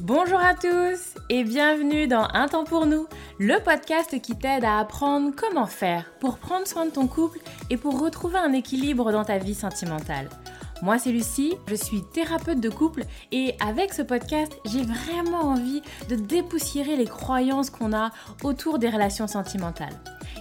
[0.00, 3.06] Bonjour à tous et bienvenue dans Un temps pour nous,
[3.38, 7.76] le podcast qui t'aide à apprendre comment faire pour prendre soin de ton couple et
[7.76, 10.28] pour retrouver un équilibre dans ta vie sentimentale.
[10.84, 15.80] Moi c'est Lucie, je suis thérapeute de couple et avec ce podcast j'ai vraiment envie
[16.10, 18.10] de dépoussiérer les croyances qu'on a
[18.42, 19.98] autour des relations sentimentales.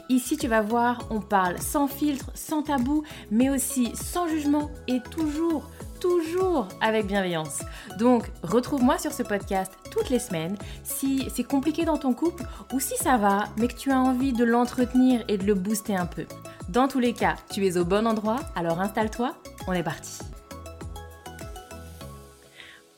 [0.09, 4.99] Ici tu vas voir, on parle sans filtre, sans tabou, mais aussi sans jugement et
[5.11, 7.61] toujours toujours avec bienveillance.
[7.97, 12.81] Donc, retrouve-moi sur ce podcast toutes les semaines si c'est compliqué dans ton couple ou
[12.81, 16.05] si ça va, mais que tu as envie de l'entretenir et de le booster un
[16.05, 16.25] peu.
[16.67, 19.37] Dans tous les cas, tu es au bon endroit, alors installe-toi,
[19.67, 20.19] on est parti.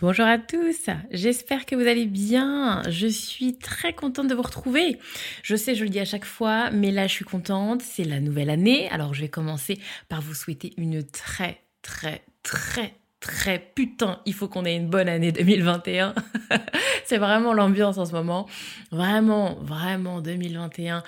[0.01, 2.83] Bonjour à tous, j'espère que vous allez bien.
[2.89, 4.99] Je suis très contente de vous retrouver.
[5.41, 8.19] Je sais, je le dis à chaque fois, mais là je suis contente, c'est la
[8.19, 8.89] nouvelle année.
[8.89, 12.93] Alors je vais commencer par vous souhaiter une très très très
[13.25, 16.13] très putain, il faut qu'on ait une bonne année 2021.
[17.05, 18.47] c'est vraiment l'ambiance en ce moment.
[18.91, 21.01] Vraiment, vraiment 2021.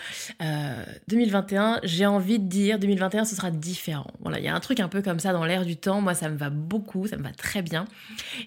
[1.08, 4.08] 2021, euh, j'ai envie de dire 2021, ce sera différent.
[4.22, 6.02] Voilà, il y a un truc un peu comme ça dans l'air du temps.
[6.02, 7.86] Moi, ça me va beaucoup, ça me va très bien.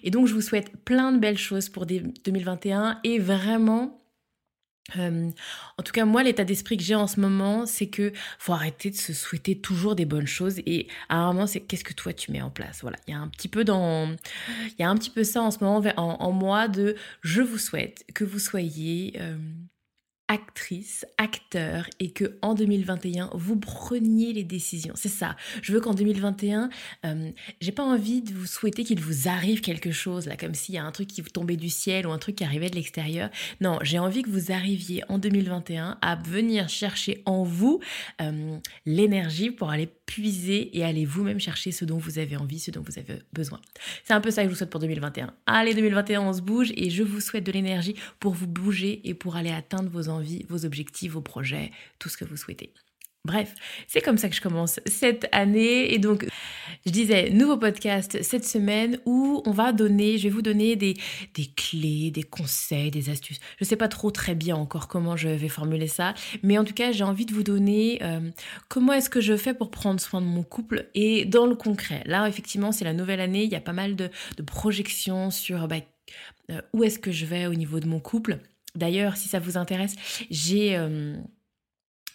[0.03, 4.00] Et donc, je vous souhaite plein de belles choses pour 2021 et vraiment
[4.97, 8.89] en tout cas, moi, l'état d'esprit que j'ai en ce moment, c'est que faut arrêter
[8.89, 12.13] de se souhaiter toujours des bonnes choses et à un moment, c'est qu'est-ce que toi
[12.13, 12.79] tu mets en place?
[12.81, 15.41] Voilà, il y a un petit peu dans, il y a un petit peu ça
[15.41, 19.19] en ce moment en, en moi de je vous souhaite que vous soyez
[20.31, 24.93] actrice, acteur et que en 2021 vous preniez les décisions.
[24.95, 25.35] C'est ça.
[25.61, 26.69] Je veux qu'en 2021,
[27.05, 30.75] euh, j'ai pas envie de vous souhaiter qu'il vous arrive quelque chose là, comme s'il
[30.75, 32.75] y a un truc qui vous tombait du ciel ou un truc qui arrivait de
[32.75, 33.29] l'extérieur.
[33.59, 37.81] Non, j'ai envie que vous arriviez en 2021 à venir chercher en vous
[38.21, 42.69] euh, l'énergie pour aller puiser et aller vous-même chercher ce dont vous avez envie, ce
[42.69, 43.61] dont vous avez besoin.
[44.03, 45.33] C'est un peu ça que je vous souhaite pour 2021.
[45.45, 49.13] Allez 2021, on se bouge et je vous souhaite de l'énergie pour vous bouger et
[49.13, 52.73] pour aller atteindre vos envies, vos objectifs, vos projets, tout ce que vous souhaitez.
[53.23, 53.53] Bref,
[53.87, 55.93] c'est comme ça que je commence cette année.
[55.93, 56.25] Et donc,
[56.87, 60.95] je disais, nouveau podcast cette semaine où on va donner, je vais vous donner des,
[61.55, 63.39] clés, des conseils, des astuces.
[63.59, 66.63] Je ne sais pas trop très bien encore comment je vais formuler ça, mais en
[66.63, 68.31] tout cas, j'ai envie de vous donner euh,
[68.69, 72.01] comment est-ce que je fais pour prendre soin de mon couple et dans le concret.
[72.07, 74.09] Là, effectivement, c'est la nouvelle année, il y a pas mal de,
[74.47, 75.75] projections sur bah,
[76.49, 78.39] euh, où est-ce que je vais au niveau de mon couple.
[78.73, 79.95] D'ailleurs, si ça vous intéresse,
[80.31, 80.75] j'ai...
[80.75, 81.15] Euh,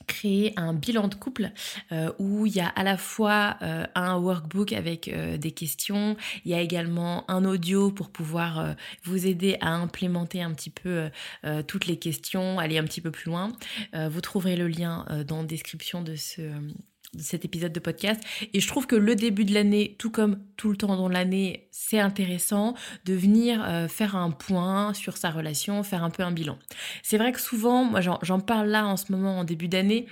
[0.06, 1.50] créer un bilan de couple
[1.92, 6.16] euh, où il y a à la fois euh, un workbook avec euh, des questions,
[6.44, 8.74] il y a également un audio pour pouvoir
[9.04, 11.10] vous aider à implémenter un petit peu
[11.66, 13.52] toutes les questions, aller un petit peu plus loin.
[13.94, 16.42] vous trouverez le lien dans la description de ce
[17.18, 18.20] cet épisode de podcast.
[18.52, 21.66] Et je trouve que le début de l'année, tout comme tout le temps dans l'année,
[21.70, 26.32] c'est intéressant de venir euh, faire un point sur sa relation, faire un peu un
[26.32, 26.58] bilan.
[27.02, 30.06] C'est vrai que souvent, moi j'en parle là en ce moment en début d'année,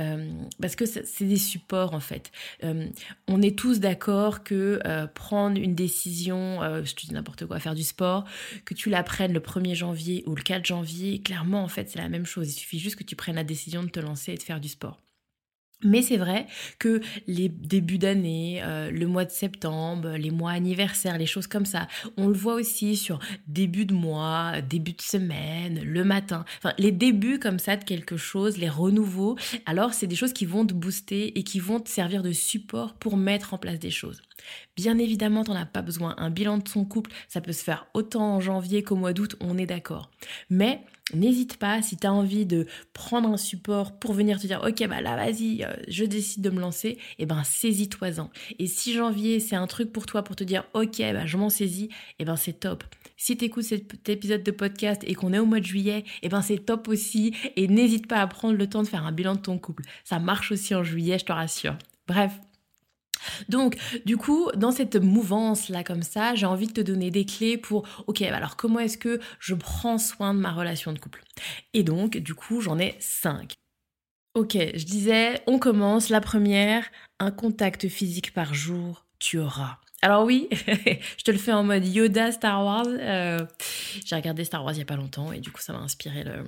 [0.00, 2.32] euh, parce que c'est des supports en fait.
[2.64, 2.88] Euh,
[3.28, 4.80] on est tous d'accord que
[5.14, 8.24] prendre une décision, je te dis n'importe quoi, faire du sport,
[8.64, 11.98] que tu la prennes le 1er janvier ou le 4 janvier, clairement en fait c'est
[11.98, 12.48] la même chose.
[12.48, 14.68] Il suffit juste que tu prennes la décision de te lancer et de faire du
[14.68, 14.98] sport.
[15.82, 16.46] Mais c'est vrai
[16.78, 21.64] que les débuts d'année, euh, le mois de septembre, les mois anniversaires, les choses comme
[21.64, 26.44] ça, on le voit aussi sur début de mois, début de semaine, le matin.
[26.58, 30.44] Enfin, les débuts comme ça de quelque chose, les renouveaux, alors c'est des choses qui
[30.44, 33.90] vont te booster et qui vont te servir de support pour mettre en place des
[33.90, 34.20] choses.
[34.76, 36.14] Bien évidemment, tu n'en as pas besoin.
[36.18, 39.36] Un bilan de son couple, ça peut se faire autant en janvier qu'au mois d'août,
[39.40, 40.10] on est d'accord.
[40.48, 40.80] Mais
[41.14, 44.86] N'hésite pas, si tu as envie de prendre un support pour venir te dire, ok,
[44.88, 48.30] bah là, vas-y, euh, je décide de me lancer, et eh ben saisis-toi-en.
[48.58, 51.50] Et si janvier, c'est un truc pour toi pour te dire, ok, bah je m'en
[51.50, 51.90] saisis, et
[52.20, 52.84] eh ben c'est top.
[53.16, 56.04] Si tu écoutes cet épisode de podcast et qu'on est au mois de juillet, et
[56.22, 57.34] eh ben c'est top aussi.
[57.56, 59.82] Et n'hésite pas à prendre le temps de faire un bilan de ton couple.
[60.04, 61.76] Ça marche aussi en juillet, je te rassure.
[62.08, 62.32] Bref,
[63.48, 67.56] donc, du coup, dans cette mouvance-là comme ça, j'ai envie de te donner des clés
[67.56, 71.22] pour, ok, alors comment est-ce que je prends soin de ma relation de couple?
[71.74, 73.54] Et donc, du coup, j'en ai cinq.
[74.34, 76.08] Ok, je disais, on commence.
[76.08, 76.84] La première,
[77.18, 79.78] un contact physique par jour, tu auras.
[80.02, 82.86] Alors oui, je te le fais en mode Yoda Star Wars.
[82.88, 83.44] Euh,
[84.04, 86.24] j'ai regardé Star Wars il y a pas longtemps et du coup ça m'a inspiré
[86.24, 86.44] le,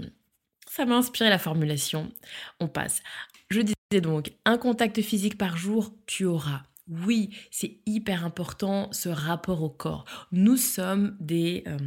[0.72, 2.10] ça m'a inspiré la formulation.
[2.58, 3.02] On passe.
[3.50, 3.60] Je
[4.00, 6.62] donc, un contact physique par jour, tu auras.
[6.89, 10.05] Oui, c'est hyper important ce rapport au corps.
[10.33, 11.65] Nous sommes des...
[11.67, 11.79] Euh,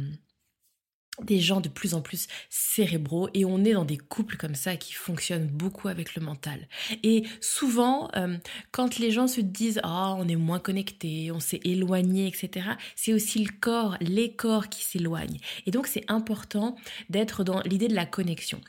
[1.22, 4.76] des gens de plus en plus cérébraux et on est dans des couples comme ça
[4.76, 6.68] qui fonctionnent beaucoup avec le mental.
[7.02, 8.36] Et souvent, euh,
[8.70, 12.68] quand les gens se disent ah on est moins connecté, on s'est éloigné, etc.
[12.96, 15.40] C'est aussi le corps, les corps qui s'éloignent.
[15.64, 16.76] Et donc c'est important
[17.08, 18.60] d'être dans l'idée de la connexion.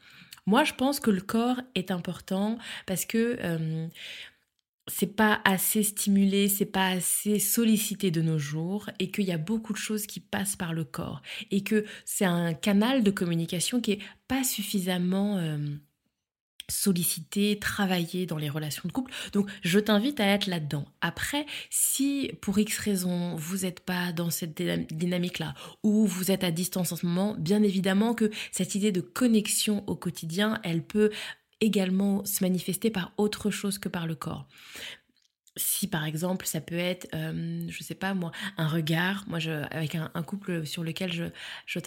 [0.47, 2.57] Moi, je pense que le corps est important
[2.87, 3.87] parce que euh,
[4.87, 9.37] c'est pas assez stimulé, c'est pas assez sollicité de nos jours et qu'il y a
[9.37, 11.21] beaucoup de choses qui passent par le corps
[11.51, 13.99] et que c'est un canal de communication qui est
[14.29, 15.57] pas suffisamment euh,
[16.69, 19.11] sollicité, travaillé dans les relations de couple.
[19.33, 20.85] Donc je t'invite à être là-dedans.
[21.01, 24.61] Après, si pour X raison vous n'êtes pas dans cette
[24.93, 25.53] dynamique-là
[25.83, 29.83] ou vous êtes à distance en ce moment, bien évidemment que cette idée de connexion
[29.87, 31.11] au quotidien, elle peut
[31.61, 34.47] également se manifester par autre chose que par le corps
[35.57, 39.39] si par exemple ça peut être, euh, je sais pas moi, un regard, moi
[39.71, 41.25] avec un, couple sur lequel je,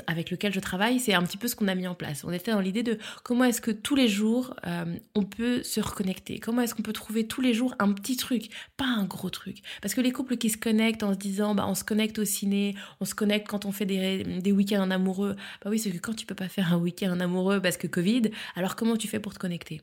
[0.06, 2.24] avec lequel je travaille, c'est un petit peu ce qu'on a mis en place.
[2.24, 5.80] On était dans l'idée de comment est-ce que tous les jours euh, on peut se
[5.80, 9.30] reconnecter, comment est-ce qu'on peut trouver tous les jours un petit truc, pas un gros
[9.30, 9.62] truc?
[9.82, 12.24] Parce que les couples qui se connectent en se disant bah on se connecte au
[12.24, 15.90] ciné, on se connecte quand on fait des, des week-ends en amoureux, bah oui c'est
[15.90, 18.96] que quand tu peux pas faire un week-end en amoureux parce que Covid, alors comment
[18.96, 19.82] tu fais pour te connecter?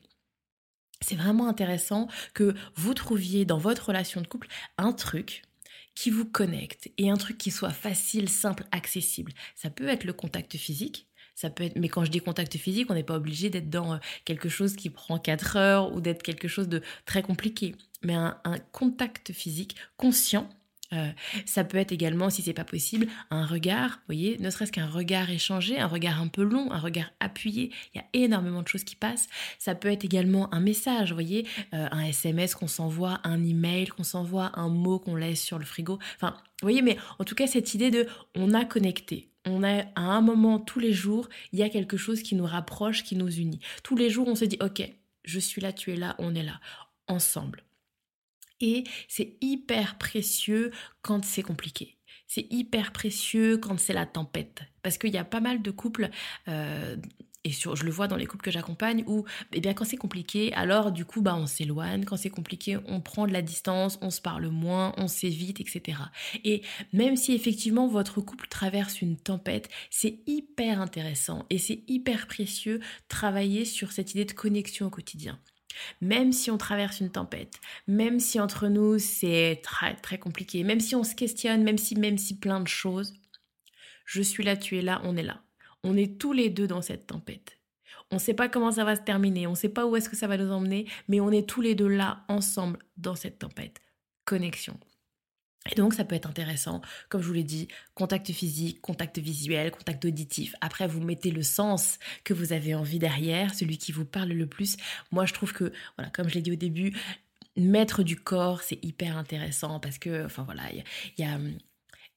[1.00, 5.42] C'est vraiment intéressant que vous trouviez dans votre relation de couple un truc
[5.94, 9.32] qui vous connecte et un truc qui soit facile, simple, accessible.
[9.56, 12.90] Ça peut être le contact physique, ça peut être, mais quand je dis contact physique,
[12.90, 16.22] on n'est pas obligé d'être dans euh, quelque chose qui prend 4 heures ou d'être
[16.22, 17.74] quelque chose de très compliqué.
[18.02, 18.36] Mais un
[18.70, 20.48] contact physique conscient
[20.92, 21.10] euh,
[21.44, 25.30] ça peut être également, si c'est pas possible, un regard, voyez, ne serait-ce qu'un regard
[25.30, 27.70] échangé, un regard un peu long, un regard appuyé.
[27.94, 29.28] Il y a énormément de choses qui passent.
[29.58, 34.04] Ça peut être également un message, voyez, euh, un SMS qu'on s'envoie, un email qu'on
[34.04, 35.98] s'envoie, un mot qu'on laisse sur le frigo.
[36.16, 39.30] Enfin, vous voyez, mais en tout cas, cette idée de on a connecté.
[39.44, 42.44] On a à un moment tous les jours, il y a quelque chose qui nous
[42.44, 43.60] rapproche, qui nous unit.
[43.82, 44.82] Tous les jours, on se dit, ok,
[45.24, 46.60] je suis là, tu es là, on est là,
[47.06, 47.62] ensemble.
[48.60, 50.72] Et c'est hyper précieux
[51.02, 51.98] quand c'est compliqué.
[52.26, 54.62] C'est hyper précieux quand c'est la tempête.
[54.82, 56.10] Parce qu'il y a pas mal de couples,
[56.48, 56.96] euh,
[57.44, 59.96] et sur, je le vois dans les couples que j'accompagne, où eh bien, quand c'est
[59.96, 62.04] compliqué, alors du coup, bah, on s'éloigne.
[62.04, 65.98] Quand c'est compliqué, on prend de la distance, on se parle moins, on s'évite, etc.
[66.44, 66.62] Et
[66.92, 72.80] même si effectivement votre couple traverse une tempête, c'est hyper intéressant et c'est hyper précieux
[73.08, 75.38] travailler sur cette idée de connexion au quotidien.
[76.00, 77.54] Même si on traverse une tempête,
[77.86, 81.96] même si entre nous c'est très très compliqué, même si on se questionne, même si
[81.96, 83.14] même si plein de choses,
[84.04, 85.42] je suis là, tu es là, on est là.
[85.84, 87.58] On est tous les deux dans cette tempête.
[88.10, 90.08] On ne sait pas comment ça va se terminer, on ne sait pas où est-ce
[90.08, 93.38] que ça va nous emmener, mais on est tous les deux là ensemble dans cette
[93.38, 93.80] tempête.
[94.24, 94.78] Connexion.
[95.70, 99.70] Et donc, ça peut être intéressant, comme je vous l'ai dit, contact physique, contact visuel,
[99.70, 100.54] contact auditif.
[100.60, 104.46] Après, vous mettez le sens que vous avez envie derrière, celui qui vous parle le
[104.46, 104.76] plus.
[105.10, 106.94] Moi, je trouve que, voilà, comme je l'ai dit au début,
[107.58, 110.84] mettre du corps, c'est hyper intéressant parce que, enfin voilà, il
[111.18, 111.38] y a,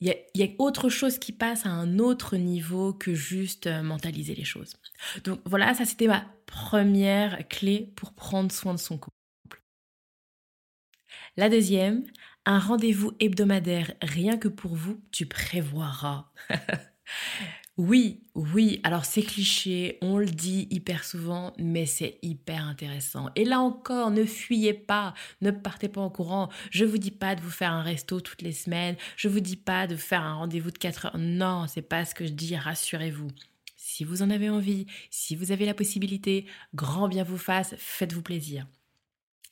[0.01, 4.35] y, y a, autre chose qui passe à un autre niveau que juste euh, mentaliser
[4.35, 4.75] les choses.
[5.23, 9.17] Donc voilà, ça c'était ma première clé pour prendre soin de son couple.
[11.37, 12.03] La deuxième,
[12.45, 16.31] un rendez-vous hebdomadaire rien que pour vous, tu prévoiras.
[17.77, 23.29] oui, oui, alors c'est cliché, on le dit hyper souvent, mais c'est hyper intéressant.
[23.35, 26.49] Et là encore, ne fuyez pas, ne partez pas en courant.
[26.71, 29.57] Je vous dis pas de vous faire un resto toutes les semaines, je vous dis
[29.57, 31.17] pas de faire un rendez-vous de 4 heures.
[31.17, 33.29] Non, c'est pas ce que je dis, rassurez-vous.
[33.77, 38.21] Si vous en avez envie, si vous avez la possibilité, grand bien vous fasse, faites-vous
[38.21, 38.65] plaisir.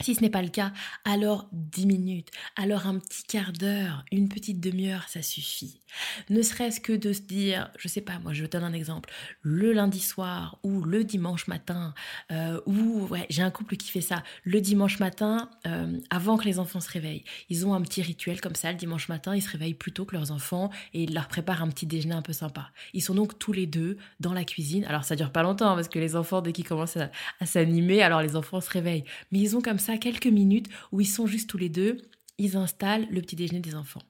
[0.02, 0.72] Si ce n'est pas le cas,
[1.04, 5.82] alors 10 minutes, alors un petit quart d'heure, une petite demi-heure, ça suffit.
[6.30, 9.74] Ne serait-ce que de se dire, je sais pas, moi je donne un exemple, le
[9.74, 11.94] lundi soir ou le dimanche matin,
[12.32, 16.46] euh, ou ouais, j'ai un couple qui fait ça, le dimanche matin, euh, avant que
[16.46, 17.26] les enfants se réveillent.
[17.50, 20.06] Ils ont un petit rituel comme ça, le dimanche matin, ils se réveillent plus tôt
[20.06, 22.72] que leurs enfants et ils leur préparent un petit déjeuner un peu sympa.
[22.94, 24.86] Ils sont donc tous les deux dans la cuisine.
[24.86, 28.02] Alors ça dure pas longtemps parce que les enfants, dès qu'ils commencent à, à s'animer,
[28.02, 29.04] alors les enfants se réveillent.
[29.34, 31.98] Mais ils ont comme ça quelques minutes où ils sont juste tous les deux,
[32.38, 34.02] ils installent le petit déjeuner des enfants.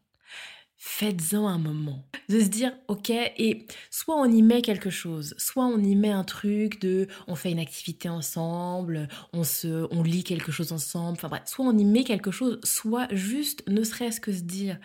[0.82, 2.08] Faites-en un moment.
[2.30, 6.12] De se dire, ok, et soit on y met quelque chose, soit on y met
[6.12, 11.18] un truc de, on fait une activité ensemble, on se, on lit quelque chose ensemble,
[11.18, 14.80] enfin bref, soit on y met quelque chose, soit juste, ne serait-ce que se dire,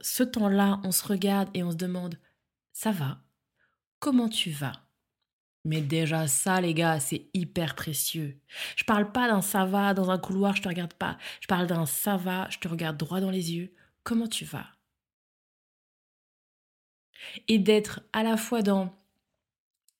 [0.00, 2.20] ce temps-là, on se regarde et on se demande,
[2.72, 3.20] ça va?
[3.98, 4.85] Comment tu vas?
[5.66, 8.40] Mais déjà ça, les gars, c'est hyper précieux.
[8.76, 11.18] Je parle pas d'un ça va dans un couloir, je te regarde pas.
[11.40, 13.74] Je parle d'un ça va, je te regarde droit dans les yeux.
[14.04, 14.66] Comment tu vas?
[17.48, 18.94] Et d'être à la fois dans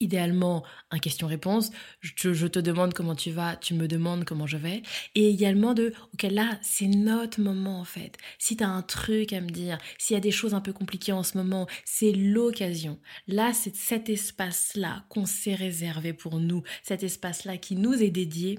[0.00, 1.70] idéalement un question-réponse.
[2.00, 4.82] Je, te demande comment tu vas, tu me demandes comment je vais.
[5.14, 8.16] Et également de, ok, là, c'est notre moment en fait.
[8.38, 10.72] Si tu as un truc à me dire, s'il y a des choses un peu
[10.72, 12.98] compliquées en ce moment, c'est l'occasion.
[13.26, 18.58] Là, c'est cet espace-là qu'on s'est réservé pour nous, cet espace-là qui nous est dédié,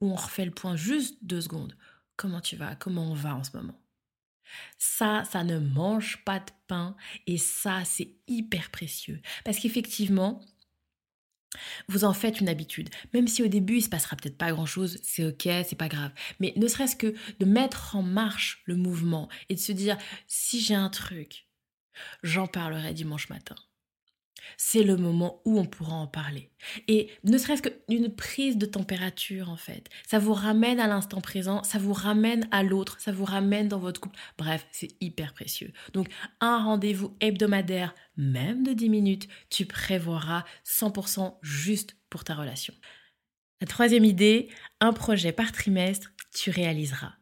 [0.00, 1.76] où on refait le point juste deux secondes.
[2.16, 2.74] Comment tu vas?
[2.76, 3.80] Comment on va en ce moment?
[4.78, 6.96] Ça, ça ne mange pas de pain
[7.26, 9.20] et ça, c'est hyper précieux.
[9.44, 10.40] Parce qu'effectivement,
[11.88, 12.90] vous en faites une habitude.
[13.12, 16.12] Même si au début, il se passera peut-être pas grand-chose, c'est ok, c'est pas grave.
[16.38, 20.60] Mais ne serait-ce que de mettre en marche le mouvement et de se dire, si
[20.60, 21.48] j'ai un truc,
[22.22, 23.56] j'en parlerai dimanche matin
[24.56, 26.50] c'est le moment où on pourra en parler.
[26.88, 31.62] Et ne serait-ce qu'une prise de température, en fait, ça vous ramène à l'instant présent,
[31.62, 34.18] ça vous ramène à l'autre, ça vous ramène dans votre couple.
[34.38, 35.72] Bref, c'est hyper précieux.
[35.92, 36.08] Donc,
[36.40, 42.74] un rendez-vous hebdomadaire, même de 10 minutes, tu prévoiras 100% juste pour ta relation.
[43.60, 44.48] La troisième idée,
[44.80, 47.12] un projet par trimestre, tu réaliseras.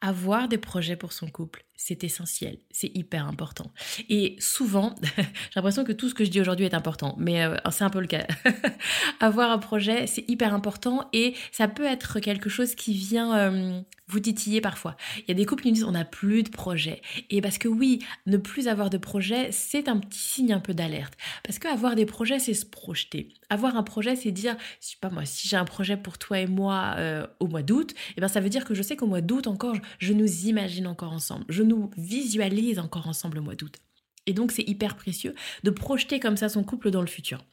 [0.00, 3.72] Avoir des projets pour son couple, c'est essentiel, c'est hyper important.
[4.08, 5.24] Et souvent, j'ai
[5.56, 8.00] l'impression que tout ce que je dis aujourd'hui est important, mais euh, c'est un peu
[8.00, 8.26] le cas.
[9.20, 13.80] Avoir un projet, c'est hyper important et ça peut être quelque chose qui vient euh,
[14.08, 14.96] vous titiller parfois.
[15.18, 17.00] Il y a des couples qui me disent on n'a plus de projet.
[17.30, 20.74] Et parce que oui, ne plus avoir de projet, c'est un petit signe un peu
[20.74, 21.14] d'alerte.
[21.44, 23.28] Parce qu'avoir des projets, c'est se projeter.
[23.50, 26.38] Avoir un projet, c'est dire, je sais pas moi, si j'ai un projet pour toi
[26.40, 28.96] et moi euh, au mois d'août, et eh ben ça veut dire que je sais
[28.96, 29.46] qu'au mois d'août
[29.98, 33.76] je nous imagine encore ensemble, je nous visualise encore ensemble au mois d'août.
[34.26, 37.44] Et donc c'est hyper précieux de projeter comme ça son couple dans le futur.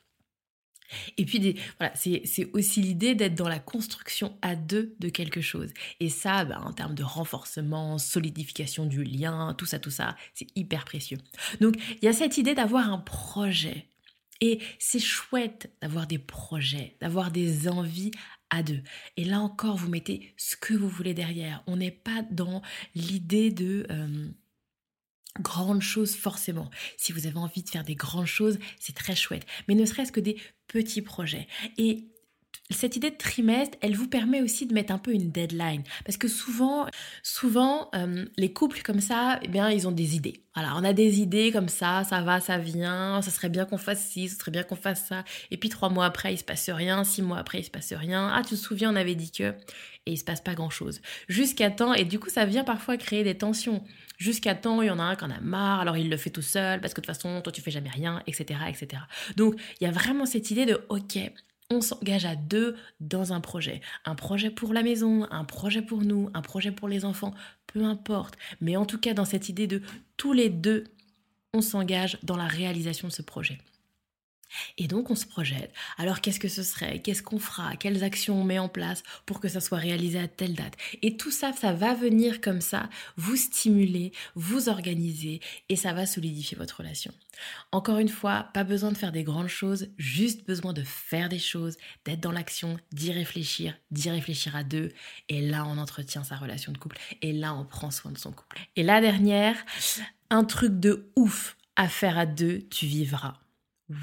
[1.17, 5.71] Et puis, voilà, c'est aussi l'idée d'être dans la construction à deux de quelque chose.
[5.99, 10.47] Et ça, ben, en termes de renforcement, solidification du lien, tout ça, tout ça, c'est
[10.55, 11.17] hyper précieux.
[11.59, 13.87] Donc, il y a cette idée d'avoir un projet.
[14.41, 18.11] Et c'est chouette d'avoir des projets, d'avoir des envies
[18.49, 18.81] à deux.
[19.17, 21.63] Et là encore, vous mettez ce que vous voulez derrière.
[21.67, 22.61] On n'est pas dans
[22.93, 24.29] l'idée de euh,
[25.39, 26.69] grandes choses forcément.
[26.97, 29.45] Si vous avez envie de faire des grandes choses, c'est très chouette.
[29.67, 30.37] Mais ne serait-ce que des
[30.67, 31.47] petits projets.
[31.77, 32.07] Et
[32.71, 35.83] cette idée de trimestre, elle vous permet aussi de mettre un peu une deadline.
[36.03, 36.87] Parce que souvent,
[37.21, 40.41] souvent euh, les couples comme ça, eh bien, ils ont des idées.
[40.55, 43.77] Voilà, on a des idées comme ça, ça va, ça vient, ça serait bien qu'on
[43.77, 45.23] fasse ci, ça serait bien qu'on fasse ça.
[45.51, 47.93] Et puis trois mois après, il se passe rien, six mois après, il se passe
[47.93, 48.31] rien.
[48.33, 49.53] Ah, tu te souviens, on avait dit que...
[50.07, 51.01] Et il se passe pas grand-chose.
[51.27, 53.83] Jusqu'à temps, et du coup, ça vient parfois créer des tensions.
[54.17, 56.29] Jusqu'à temps, il y en a un qui en a marre, alors il le fait
[56.29, 59.01] tout seul, parce que de toute façon, toi, tu fais jamais rien, etc., etc.
[59.35, 61.17] Donc, il y a vraiment cette idée de, ok,
[61.69, 63.81] on s'engage à deux dans un projet.
[64.05, 67.33] Un projet pour la maison, un projet pour nous, un projet pour les enfants,
[67.67, 68.35] peu importe.
[68.61, 69.81] Mais en tout cas, dans cette idée de
[70.17, 70.85] tous les deux,
[71.53, 73.59] on s'engage dans la réalisation de ce projet.
[74.77, 75.73] Et donc on se projette.
[75.97, 76.99] Alors qu'est-ce que ce serait?
[76.99, 77.75] Qu'est-ce qu'on fera?
[77.75, 80.75] Quelles actions on met en place pour que ça soit réalisé à telle date?
[81.01, 86.05] Et tout ça, ça va venir comme ça, vous stimuler, vous organiser et ça va
[86.05, 87.13] solidifier votre relation.
[87.71, 91.39] Encore une fois, pas besoin de faire des grandes choses, juste besoin de faire des
[91.39, 94.93] choses, d'être dans l'action, d'y réfléchir, d'y réfléchir à deux.
[95.27, 96.97] Et là, on entretient sa relation de couple.
[97.21, 98.59] Et là, on prend soin de son couple.
[98.75, 99.57] Et la dernière,
[100.29, 103.33] un truc de ouf à faire à deux, tu vivras.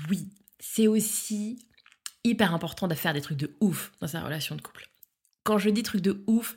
[0.08, 1.66] Oui, c'est aussi
[2.24, 4.88] hyper important de faire des trucs de ouf dans sa relation de couple.
[5.44, 6.54] Quand je dis trucs de ouf,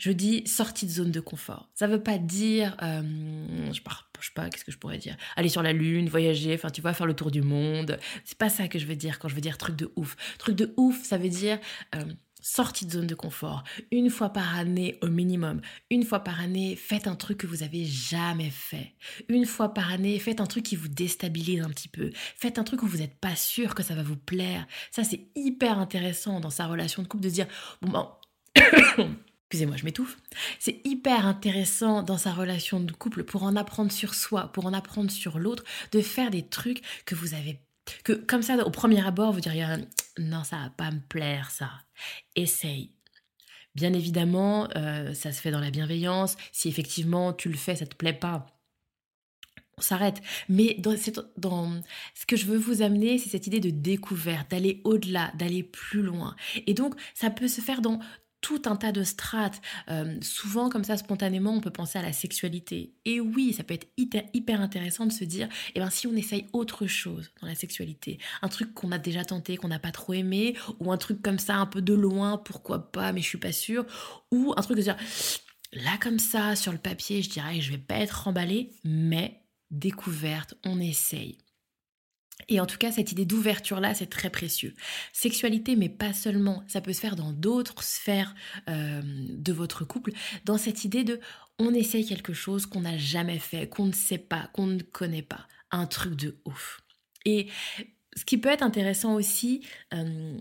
[0.00, 1.70] je dis sortie de zone de confort.
[1.74, 5.16] Ça veut pas dire, euh, je, pars, je sais pas, qu'est-ce que je pourrais dire?
[5.36, 7.96] Aller sur la lune, voyager, enfin tu vois, faire le tour du monde.
[8.24, 10.16] C'est pas ça que je veux dire quand je veux dire truc de ouf.
[10.38, 11.60] Truc de ouf, ça veut dire
[11.94, 12.04] euh,
[12.44, 13.64] sortie de zone de confort.
[13.90, 15.62] Une fois par année au minimum.
[15.90, 18.92] Une fois par année, faites un truc que vous avez jamais fait.
[19.28, 22.10] Une fois par année, faites un truc qui vous déstabilise un petit peu.
[22.36, 24.66] Faites un truc où vous n'êtes pas sûr que ça va vous plaire.
[24.90, 27.46] Ça, c'est hyper intéressant dans sa relation de couple de dire,
[27.80, 28.10] bon, ben,
[29.48, 30.18] excusez-moi, je m'étouffe.
[30.58, 34.74] C'est hyper intéressant dans sa relation de couple pour en apprendre sur soi, pour en
[34.74, 37.63] apprendre sur l'autre, de faire des trucs que vous avez
[38.02, 39.66] que comme ça, au premier abord, vous diriez
[40.18, 41.70] non, ça va pas me plaire, ça.
[42.36, 42.90] Essaye.
[43.74, 46.36] Bien évidemment, euh, ça se fait dans la bienveillance.
[46.52, 48.46] Si effectivement tu le fais, ça te plaît pas,
[49.76, 50.20] on s'arrête.
[50.48, 50.94] Mais dans,
[51.36, 51.82] dans,
[52.14, 56.02] ce que je veux vous amener, c'est cette idée de découverte, d'aller au-delà, d'aller plus
[56.02, 56.36] loin.
[56.66, 57.98] Et donc, ça peut se faire dans
[58.44, 59.62] tout un tas de strates.
[59.88, 62.92] Euh, souvent, comme ça, spontanément, on peut penser à la sexualité.
[63.06, 66.46] Et oui, ça peut être hyper, intéressant de se dire, eh ben, si on essaye
[66.52, 70.12] autre chose dans la sexualité, un truc qu'on a déjà tenté, qu'on n'a pas trop
[70.12, 73.38] aimé, ou un truc comme ça, un peu de loin, pourquoi pas, mais je suis
[73.38, 73.86] pas sûre,
[74.30, 74.98] ou un truc de dire,
[75.72, 80.52] là, comme ça, sur le papier, je dirais, je vais pas être emballée, mais découverte,
[80.66, 81.38] on essaye.
[82.48, 84.74] Et en tout cas, cette idée d'ouverture-là, c'est très précieux.
[85.12, 86.62] Sexualité, mais pas seulement.
[86.66, 88.34] Ça peut se faire dans d'autres sphères
[88.68, 90.12] euh, de votre couple.
[90.44, 91.20] Dans cette idée de
[91.58, 95.22] on essaye quelque chose qu'on n'a jamais fait, qu'on ne sait pas, qu'on ne connaît
[95.22, 95.46] pas.
[95.70, 96.80] Un truc de ouf.
[97.24, 97.48] Et
[98.16, 100.38] ce qui peut être intéressant aussi, euh,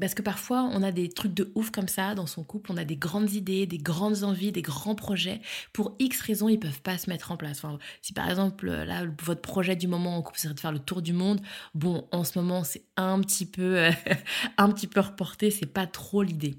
[0.00, 2.76] parce que parfois on a des trucs de ouf comme ça dans son couple, on
[2.76, 5.40] a des grandes idées, des grandes envies, des grands projets.
[5.72, 7.62] Pour X raisons, ils peuvent pas se mettre en place.
[8.02, 11.02] Si par exemple là votre projet du moment en couple serait de faire le tour
[11.02, 11.40] du monde,
[11.74, 13.90] bon, en ce moment c'est un petit peu, euh,
[14.58, 16.56] un petit peu reporté, c'est pas trop l'idée.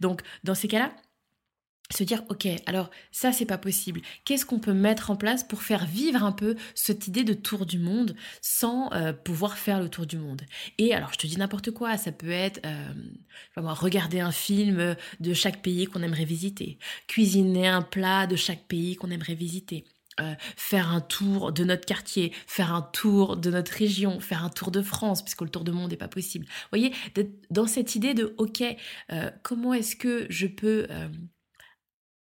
[0.00, 0.92] Donc dans ces cas-là,
[1.90, 5.62] se dire ok alors ça c'est pas possible qu'est-ce qu'on peut mettre en place pour
[5.62, 9.88] faire vivre un peu cette idée de tour du monde sans euh, pouvoir faire le
[9.88, 10.42] tour du monde?
[10.78, 12.92] Et alors je te dis n'importe quoi ça peut être euh,
[13.56, 18.96] regarder un film de chaque pays qu'on aimerait visiter cuisiner un plat de chaque pays
[18.96, 19.84] qu'on aimerait visiter
[20.20, 24.50] euh, faire un tour de notre quartier, faire un tour de notre région, faire un
[24.50, 26.44] tour de France, puisque le tour du monde n'est pas possible.
[26.46, 26.92] Vous voyez,
[27.50, 28.62] dans cette idée de, OK,
[29.42, 30.86] comment est-ce que je peux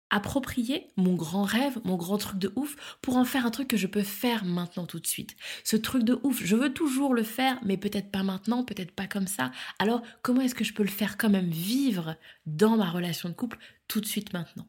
[0.09, 3.77] approprier mon grand rêve, mon grand truc de ouf, pour en faire un truc que
[3.77, 5.35] je peux faire maintenant tout de suite.
[5.63, 9.07] Ce truc de ouf, je veux toujours le faire, mais peut-être pas maintenant, peut-être pas
[9.07, 9.51] comme ça.
[9.79, 13.33] Alors comment est-ce que je peux le faire quand même vivre dans ma relation de
[13.33, 14.67] couple tout de suite maintenant?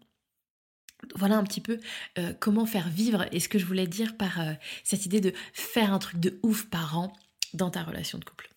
[1.14, 1.78] Voilà un petit peu
[2.18, 4.52] euh, comment faire vivre et ce que je voulais dire par euh,
[4.82, 7.12] cette idée de faire un truc de ouf par an
[7.54, 8.50] dans ta relation de couple.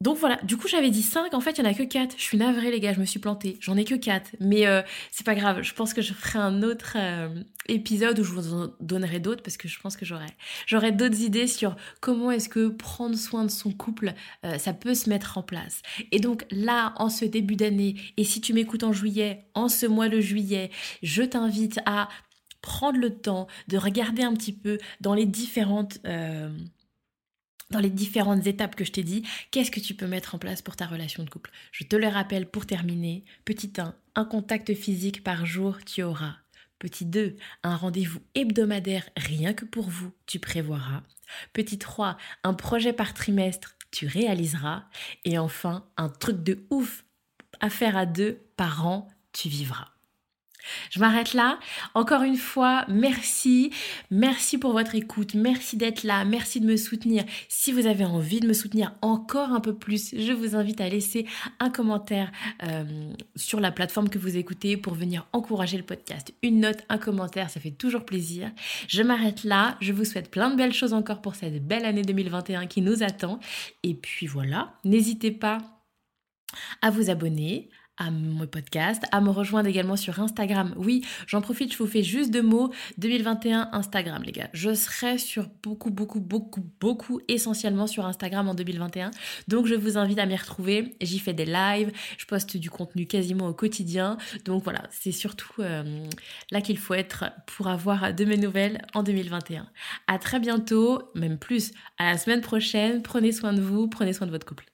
[0.00, 2.14] Donc voilà, du coup j'avais dit 5, en fait il n'y en a que 4.
[2.18, 3.56] Je suis navrée les gars, je me suis plantée.
[3.60, 4.36] J'en ai que 4.
[4.40, 7.28] Mais euh, c'est pas grave, je pense que je ferai un autre euh,
[7.68, 11.46] épisode où je vous en donnerai d'autres parce que je pense que j'aurai d'autres idées
[11.46, 15.42] sur comment est-ce que prendre soin de son couple, euh, ça peut se mettre en
[15.42, 15.80] place.
[16.10, 19.86] Et donc là, en ce début d'année, et si tu m'écoutes en juillet, en ce
[19.86, 20.70] mois de juillet,
[21.02, 22.08] je t'invite à
[22.60, 25.98] prendre le temps de regarder un petit peu dans les différentes
[27.74, 30.62] dans les différentes étapes que je t'ai dit, qu'est-ce que tu peux mettre en place
[30.62, 31.50] pour ta relation de couple?
[31.72, 33.24] Je te le rappelle pour terminer.
[33.44, 36.36] Petit 1, un contact physique par jour, tu auras.
[36.78, 41.02] Petit 2, un rendez-vous hebdomadaire rien que pour vous, tu prévoiras.
[41.52, 44.84] Petit 3, un projet par trimestre, tu réaliseras.
[45.24, 47.04] Et enfin, un truc de ouf
[47.60, 49.93] à faire à deux par an, tu vivras.
[50.90, 51.58] Je m'arrête là.
[51.94, 53.70] Encore une fois, merci.
[54.10, 55.34] Merci pour votre écoute.
[55.34, 56.24] Merci d'être là.
[56.24, 57.24] Merci de me soutenir.
[57.48, 60.88] Si vous avez envie de me soutenir encore un peu plus, je vous invite à
[60.88, 61.26] laisser
[61.60, 62.30] un commentaire
[62.62, 66.32] euh, sur la plateforme que vous écoutez pour venir encourager le podcast.
[66.42, 68.50] Une note, un commentaire, ça fait toujours plaisir.
[68.88, 69.76] Je m'arrête là.
[69.80, 73.02] Je vous souhaite plein de belles choses encore pour cette belle année 2021 qui nous
[73.02, 73.40] attend.
[73.82, 75.58] Et puis voilà, n'hésitez pas
[76.82, 80.74] à vous abonner, à mon podcast, à me rejoindre également sur Instagram.
[80.76, 82.72] Oui, j'en profite, je vous fais juste deux mots.
[82.98, 84.50] 2021 Instagram, les gars.
[84.52, 89.10] Je serai sur beaucoup, beaucoup, beaucoup, beaucoup, essentiellement sur Instagram en 2021.
[89.48, 90.96] Donc je vous invite à m'y retrouver.
[91.00, 94.16] J'y fais des lives, je poste du contenu quasiment au quotidien.
[94.44, 96.06] Donc voilà, c'est surtout euh,
[96.50, 99.68] là qu'il faut être pour avoir de mes nouvelles en 2021.
[100.06, 103.02] À très bientôt, même plus, à la semaine prochaine.
[103.02, 104.73] Prenez soin de vous, prenez soin de votre couple.